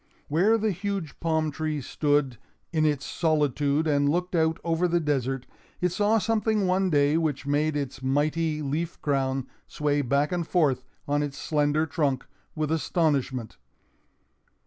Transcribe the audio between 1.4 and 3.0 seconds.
tree stood in